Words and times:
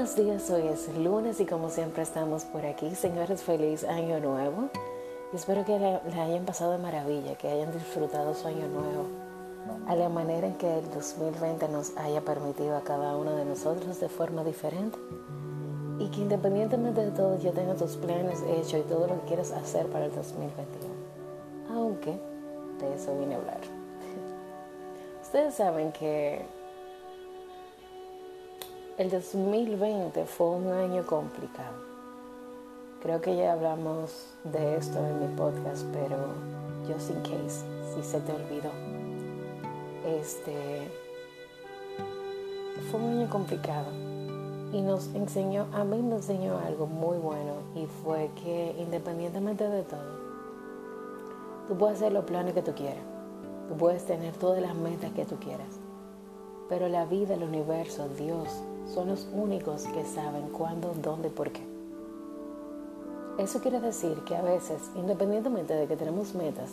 buenos 0.00 0.16
días, 0.16 0.48
hoy 0.48 0.66
es 0.66 0.88
lunes 0.96 1.40
y 1.40 1.44
como 1.44 1.68
siempre 1.68 2.02
estamos 2.02 2.46
por 2.46 2.64
aquí. 2.64 2.94
Señores, 2.94 3.42
feliz 3.42 3.84
año 3.84 4.18
nuevo. 4.18 4.70
Y 5.30 5.36
espero 5.36 5.62
que 5.66 5.78
le, 5.78 6.00
hayan 6.18 6.46
pasado 6.46 6.72
de 6.72 6.78
maravilla, 6.78 7.34
que 7.34 7.48
hayan 7.48 7.70
disfrutado 7.70 8.32
su 8.32 8.48
año 8.48 8.66
nuevo 8.66 9.04
a 9.86 9.94
la 9.94 10.08
manera 10.08 10.46
en 10.46 10.54
que 10.54 10.78
el 10.78 10.90
2020 10.90 11.68
nos 11.68 11.94
haya 11.98 12.22
permitido 12.22 12.78
a 12.78 12.80
cada 12.80 13.14
uno 13.14 13.36
de 13.36 13.44
nosotros 13.44 14.00
de 14.00 14.08
forma 14.08 14.42
diferente. 14.42 14.98
Y 15.98 16.08
que 16.08 16.22
independientemente 16.22 17.02
de 17.02 17.10
todo 17.10 17.38
ya 17.38 17.52
tengas 17.52 17.76
tus 17.76 17.98
planes 17.98 18.42
hechos 18.48 18.80
y 18.80 18.88
todo 18.88 19.06
lo 19.06 19.20
que 19.20 19.26
quieras 19.26 19.52
hacer 19.52 19.86
para 19.88 20.06
el 20.06 20.14
2021. 20.14 20.94
Aunque 21.74 22.18
de 22.78 22.94
eso 22.94 23.18
vine 23.18 23.34
a 23.34 23.36
hablar. 23.36 23.60
Ustedes 25.22 25.56
saben 25.56 25.92
que 25.92 26.46
el 29.00 29.08
2020 29.08 30.26
fue 30.26 30.46
un 30.48 30.70
año 30.72 31.06
complicado. 31.06 31.72
Creo 33.00 33.18
que 33.22 33.34
ya 33.34 33.54
hablamos 33.54 34.26
de 34.44 34.76
esto 34.76 34.98
en 34.98 35.20
mi 35.20 35.36
podcast, 35.36 35.86
pero 35.90 36.18
just 36.86 37.08
in 37.08 37.22
case, 37.22 37.64
si 37.94 38.02
se 38.02 38.20
te 38.20 38.30
olvidó. 38.30 38.70
Este 40.06 40.86
fue 42.90 43.00
un 43.00 43.20
año 43.20 43.30
complicado 43.30 43.86
y 44.70 44.82
nos 44.82 45.06
enseñó, 45.14 45.66
a 45.72 45.82
mí 45.82 46.02
me 46.02 46.16
enseñó 46.16 46.58
algo 46.58 46.86
muy 46.86 47.16
bueno 47.16 47.54
y 47.74 47.86
fue 48.04 48.28
que 48.44 48.76
independientemente 48.78 49.66
de 49.66 49.82
todo, 49.82 50.18
tú 51.68 51.78
puedes 51.78 51.96
hacer 51.96 52.12
los 52.12 52.26
planes 52.26 52.52
que 52.52 52.60
tú 52.60 52.74
quieras, 52.74 53.04
tú 53.66 53.78
puedes 53.78 54.04
tener 54.04 54.34
todas 54.34 54.60
las 54.60 54.74
metas 54.74 55.10
que 55.12 55.24
tú 55.24 55.36
quieras, 55.36 55.79
pero 56.70 56.88
la 56.88 57.04
vida, 57.04 57.34
el 57.34 57.42
universo, 57.42 58.08
Dios, 58.16 58.48
son 58.94 59.08
los 59.08 59.28
únicos 59.34 59.82
que 59.88 60.04
saben 60.04 60.48
cuándo, 60.50 60.94
dónde 61.02 61.28
y 61.28 61.32
por 61.32 61.50
qué. 61.50 61.60
Eso 63.38 63.60
quiere 63.60 63.80
decir 63.80 64.16
que 64.24 64.36
a 64.36 64.42
veces, 64.42 64.80
independientemente 64.94 65.74
de 65.74 65.88
que 65.88 65.96
tenemos 65.96 66.34
metas, 66.34 66.70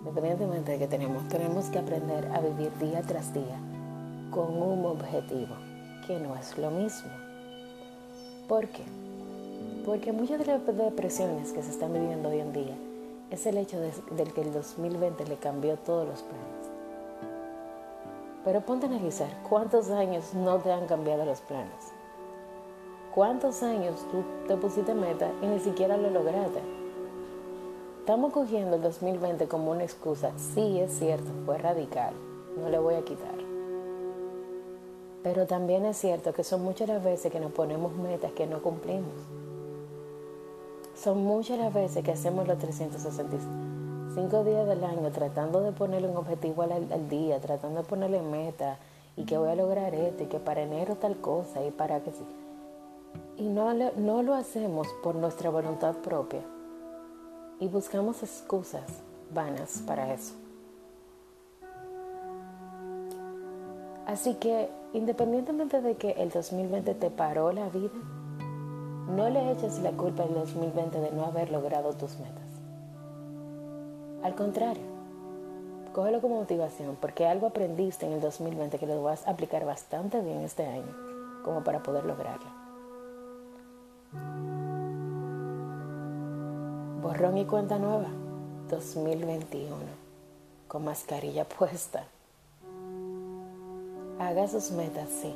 independientemente 0.00 0.72
de 0.72 0.78
que 0.78 0.88
tenemos, 0.88 1.28
tenemos 1.28 1.66
que 1.66 1.78
aprender 1.78 2.26
a 2.34 2.40
vivir 2.40 2.76
día 2.78 3.02
tras 3.02 3.32
día 3.32 3.58
con 4.32 4.60
un 4.60 4.84
objetivo, 4.84 5.54
que 6.08 6.18
no 6.18 6.34
es 6.34 6.58
lo 6.58 6.70
mismo. 6.72 7.10
¿Por 8.48 8.66
qué? 8.68 8.82
Porque 9.84 10.12
muchas 10.12 10.40
de 10.40 10.46
las 10.46 10.66
depresiones 10.66 11.52
que 11.52 11.62
se 11.62 11.70
están 11.70 11.92
viviendo 11.92 12.30
hoy 12.30 12.40
en 12.40 12.52
día 12.52 12.76
es 13.30 13.46
el 13.46 13.58
hecho 13.58 13.78
de, 13.78 13.92
que 14.24 14.40
el 14.40 14.52
2020 14.52 15.24
le 15.26 15.36
cambió 15.36 15.76
todos 15.76 16.08
los 16.08 16.22
planes. 16.22 16.55
Pero 18.46 18.60
ponte 18.60 18.86
a 18.86 18.88
analizar 18.88 19.26
cuántos 19.48 19.90
años 19.90 20.32
no 20.32 20.58
te 20.58 20.70
han 20.70 20.86
cambiado 20.86 21.24
los 21.24 21.40
planes. 21.40 21.92
¿Cuántos 23.12 23.64
años 23.64 24.06
tú 24.12 24.22
te 24.46 24.56
pusiste 24.56 24.94
meta 24.94 25.32
y 25.42 25.46
ni 25.46 25.58
siquiera 25.58 25.96
lo 25.96 26.10
lograste? 26.10 26.60
Estamos 27.98 28.32
cogiendo 28.32 28.76
el 28.76 28.82
2020 28.82 29.48
como 29.48 29.72
una 29.72 29.82
excusa. 29.82 30.30
Sí, 30.36 30.78
es 30.78 30.96
cierto, 30.96 31.28
fue 31.44 31.58
radical. 31.58 32.14
No 32.56 32.68
le 32.68 32.78
voy 32.78 32.94
a 32.94 33.04
quitar. 33.04 33.34
Pero 35.24 35.48
también 35.48 35.84
es 35.84 35.96
cierto 35.96 36.32
que 36.32 36.44
son 36.44 36.62
muchas 36.62 36.88
las 36.88 37.02
veces 37.02 37.32
que 37.32 37.40
nos 37.40 37.50
ponemos 37.50 37.96
metas 37.96 38.30
que 38.30 38.46
no 38.46 38.62
cumplimos. 38.62 39.16
Son 40.94 41.18
muchas 41.18 41.58
las 41.58 41.74
veces 41.74 42.04
que 42.04 42.12
hacemos 42.12 42.46
los 42.46 42.58
365 42.58 43.75
cinco 44.16 44.44
días 44.44 44.66
del 44.66 44.82
año 44.82 45.10
tratando 45.12 45.60
de 45.60 45.72
ponerle 45.72 46.08
un 46.08 46.16
objetivo 46.16 46.62
al, 46.62 47.08
día, 47.10 47.38
tratando 47.38 47.82
de 47.82 47.86
ponerle 47.86 48.22
meta 48.22 48.78
y 49.14 49.26
que 49.26 49.36
voy 49.36 49.50
a 49.50 49.54
lograr 49.54 49.94
esto 49.94 50.24
y 50.24 50.26
que 50.26 50.38
para 50.38 50.62
enero 50.62 50.96
tal 50.96 51.18
cosa 51.18 51.62
y 51.62 51.70
para 51.70 52.00
que 52.00 52.12
sí. 52.12 52.26
Y 53.36 53.46
no, 53.46 53.74
no 53.74 54.22
lo 54.22 54.34
hacemos 54.34 54.88
por 55.02 55.16
nuestra 55.16 55.50
voluntad 55.50 55.96
propia 55.96 56.40
y 57.60 57.68
buscamos 57.68 58.22
excusas 58.22 58.86
vanas 59.34 59.82
para 59.86 60.14
eso. 60.14 60.32
Así 64.06 64.34
que 64.36 64.70
independientemente 64.94 65.82
de 65.82 65.96
que 65.96 66.12
el 66.12 66.30
2020 66.30 66.94
te 66.94 67.10
paró 67.10 67.52
la 67.52 67.68
vida, 67.68 67.90
no 69.14 69.28
le 69.28 69.52
eches 69.52 69.78
la 69.80 69.90
culpa 69.90 70.22
al 70.22 70.32
2020 70.32 71.00
de 71.00 71.10
no 71.10 71.26
haber 71.26 71.50
logrado 71.50 71.92
tus 71.92 72.18
metas. 72.18 72.45
Al 74.22 74.34
contrario, 74.34 74.82
cógelo 75.92 76.20
como 76.20 76.36
motivación 76.36 76.96
porque 77.00 77.26
algo 77.26 77.46
aprendiste 77.46 78.06
en 78.06 78.12
el 78.12 78.20
2020 78.20 78.78
que 78.78 78.86
lo 78.86 79.02
vas 79.02 79.26
a 79.26 79.30
aplicar 79.30 79.64
bastante 79.64 80.20
bien 80.20 80.42
este 80.42 80.66
año 80.66 80.94
como 81.42 81.62
para 81.64 81.82
poder 81.82 82.04
lograrlo. 82.04 82.50
Borrón 87.00 87.38
y 87.38 87.44
cuenta 87.44 87.78
nueva 87.78 88.08
2021 88.68 89.76
con 90.66 90.84
mascarilla 90.84 91.44
puesta. 91.58 92.04
Haga 94.18 94.48
sus 94.48 94.70
metas, 94.72 95.08
sí, 95.08 95.34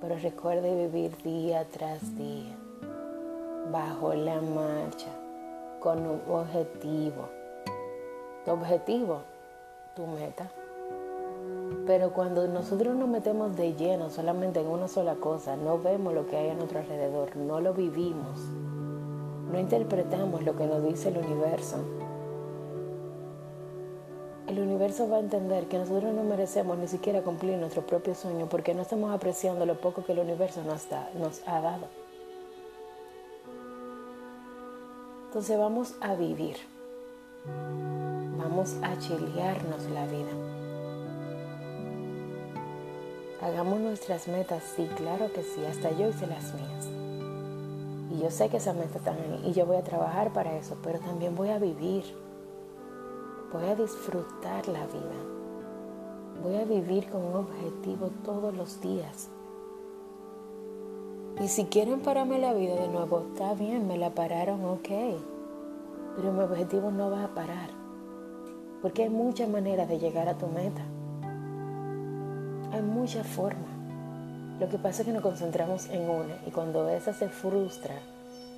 pero 0.00 0.16
recuerde 0.16 0.86
vivir 0.86 1.16
día 1.22 1.66
tras 1.70 2.16
día, 2.16 2.56
bajo 3.70 4.14
la 4.14 4.40
marcha, 4.40 5.08
con 5.80 5.98
un 5.98 6.20
objetivo 6.28 7.41
tu 8.44 8.50
objetivo, 8.50 9.22
tu 9.94 10.06
meta. 10.06 10.50
Pero 11.86 12.12
cuando 12.12 12.46
nosotros 12.46 12.94
nos 12.94 13.08
metemos 13.08 13.56
de 13.56 13.74
lleno 13.74 14.10
solamente 14.10 14.60
en 14.60 14.68
una 14.68 14.88
sola 14.88 15.16
cosa, 15.16 15.56
no 15.56 15.78
vemos 15.78 16.14
lo 16.14 16.26
que 16.26 16.36
hay 16.36 16.50
a 16.50 16.54
nuestro 16.54 16.78
alrededor, 16.78 17.36
no 17.36 17.60
lo 17.60 17.74
vivimos, 17.74 18.38
no 19.50 19.58
interpretamos 19.58 20.44
lo 20.44 20.56
que 20.56 20.66
nos 20.66 20.84
dice 20.84 21.08
el 21.08 21.18
universo, 21.18 21.78
el 24.52 24.58
universo 24.58 25.08
va 25.08 25.16
a 25.16 25.20
entender 25.20 25.66
que 25.66 25.78
nosotros 25.78 26.12
no 26.12 26.24
merecemos 26.24 26.76
ni 26.76 26.86
siquiera 26.86 27.22
cumplir 27.22 27.56
nuestro 27.56 27.86
propio 27.86 28.14
sueño 28.14 28.48
porque 28.50 28.74
no 28.74 28.82
estamos 28.82 29.10
apreciando 29.10 29.64
lo 29.64 29.80
poco 29.80 30.04
que 30.04 30.12
el 30.12 30.18
universo 30.18 30.62
nos, 30.62 30.86
nos 31.18 31.42
ha 31.46 31.60
dado. 31.60 31.86
Entonces 35.26 35.58
vamos 35.58 35.94
a 36.02 36.14
vivir. 36.14 36.56
Vamos 38.62 38.78
a 38.84 38.96
chilearnos 38.96 39.90
la 39.90 40.06
vida. 40.06 40.30
Hagamos 43.40 43.80
nuestras 43.80 44.28
metas, 44.28 44.62
sí, 44.76 44.88
claro 44.96 45.32
que 45.32 45.42
sí, 45.42 45.64
hasta 45.64 45.90
yo 45.90 46.10
hice 46.10 46.28
las 46.28 46.54
mías. 46.54 46.88
Y 48.12 48.22
yo 48.22 48.30
sé 48.30 48.50
que 48.50 48.58
esas 48.58 48.76
metas 48.76 48.94
están 48.94 49.16
ahí 49.16 49.48
y 49.48 49.52
yo 49.52 49.66
voy 49.66 49.78
a 49.78 49.82
trabajar 49.82 50.32
para 50.32 50.56
eso, 50.56 50.76
pero 50.80 51.00
también 51.00 51.34
voy 51.34 51.48
a 51.48 51.58
vivir. 51.58 52.04
Voy 53.52 53.64
a 53.64 53.74
disfrutar 53.74 54.68
la 54.68 54.86
vida. 54.86 55.18
Voy 56.44 56.54
a 56.54 56.64
vivir 56.64 57.10
con 57.10 57.24
un 57.24 57.34
objetivo 57.34 58.10
todos 58.24 58.54
los 58.54 58.80
días. 58.80 59.28
Y 61.42 61.48
si 61.48 61.64
quieren 61.64 61.98
pararme 61.98 62.38
la 62.38 62.52
vida 62.52 62.76
de 62.76 62.86
nuevo, 62.86 63.24
está 63.32 63.54
bien, 63.54 63.88
me 63.88 63.98
la 63.98 64.10
pararon, 64.10 64.64
ok. 64.66 64.88
Pero 66.14 66.32
mi 66.32 66.44
objetivo 66.44 66.92
no 66.92 67.10
va 67.10 67.24
a 67.24 67.34
parar. 67.34 67.81
Porque 68.82 69.04
hay 69.04 69.10
muchas 69.10 69.48
maneras 69.48 69.88
de 69.88 70.00
llegar 70.00 70.28
a 70.28 70.36
tu 70.36 70.48
meta. 70.48 70.82
Hay 72.72 72.82
muchas 72.82 73.24
formas. 73.24 73.70
Lo 74.58 74.68
que 74.68 74.76
pasa 74.76 75.02
es 75.02 75.06
que 75.06 75.12
nos 75.12 75.22
concentramos 75.22 75.88
en 75.88 76.10
una 76.10 76.36
y 76.46 76.50
cuando 76.50 76.88
esa 76.88 77.12
se 77.12 77.28
frustra, 77.28 77.94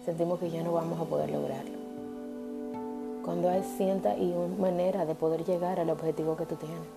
sentimos 0.04 0.40
que 0.40 0.50
ya 0.50 0.62
no 0.62 0.72
vamos 0.72 0.98
a 0.98 1.04
poder 1.04 1.30
lograrlo. 1.30 1.78
Cuando 3.22 3.50
hay 3.50 3.62
cientos 3.76 4.14
y 4.18 4.32
una 4.32 4.56
manera 4.56 5.04
de 5.04 5.14
poder 5.14 5.44
llegar 5.44 5.78
al 5.78 5.90
objetivo 5.90 6.36
que 6.36 6.46
tú 6.46 6.56
tienes. 6.56 6.88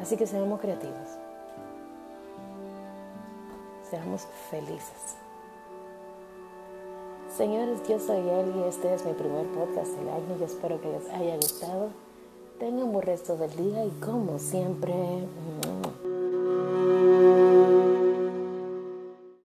Así 0.00 0.16
que 0.16 0.26
seamos 0.26 0.60
creativos. 0.60 1.08
Seamos 3.88 4.26
felices. 4.50 5.16
Señores, 7.36 7.80
yo 7.88 8.00
soy 8.00 8.28
él 8.28 8.54
y 8.56 8.68
este 8.68 8.92
es 8.92 9.04
mi 9.04 9.12
primer 9.12 9.46
podcast 9.52 9.92
del 9.92 10.08
año 10.08 10.36
y 10.40 10.42
espero 10.42 10.80
que 10.80 10.90
les 10.90 11.08
haya 11.10 11.36
gustado. 11.36 12.07
Tengan 12.58 12.90
buen 12.90 13.06
resto 13.06 13.36
del 13.36 13.54
día 13.56 13.84
y 13.84 13.90
como 14.00 14.40
siempre... 14.40 14.92